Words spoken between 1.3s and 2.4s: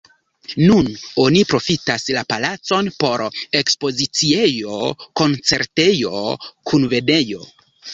profitas la